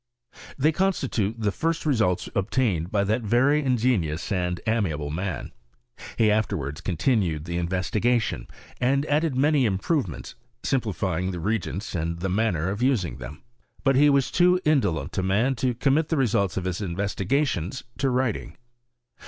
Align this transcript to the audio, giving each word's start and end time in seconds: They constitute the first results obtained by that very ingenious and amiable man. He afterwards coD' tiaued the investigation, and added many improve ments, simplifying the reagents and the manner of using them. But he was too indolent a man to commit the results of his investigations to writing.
They 0.57 0.71
constitute 0.71 1.35
the 1.39 1.51
first 1.51 1.85
results 1.85 2.27
obtained 2.33 2.91
by 2.91 3.03
that 3.03 3.21
very 3.21 3.61
ingenious 3.63 4.31
and 4.31 4.59
amiable 4.65 5.11
man. 5.11 5.51
He 6.17 6.31
afterwards 6.31 6.81
coD' 6.81 6.97
tiaued 6.97 7.43
the 7.45 7.59
investigation, 7.59 8.47
and 8.79 9.05
added 9.05 9.35
many 9.35 9.63
improve 9.63 10.07
ments, 10.07 10.33
simplifying 10.63 11.29
the 11.29 11.39
reagents 11.39 11.93
and 11.93 12.17
the 12.19 12.29
manner 12.29 12.71
of 12.71 12.81
using 12.81 13.17
them. 13.17 13.43
But 13.83 13.95
he 13.95 14.09
was 14.09 14.31
too 14.31 14.59
indolent 14.65 15.19
a 15.19 15.21
man 15.21 15.53
to 15.57 15.75
commit 15.75 16.09
the 16.09 16.17
results 16.17 16.57
of 16.57 16.63
his 16.65 16.81
investigations 16.81 17.83
to 17.99 18.09
writing. 18.09 18.57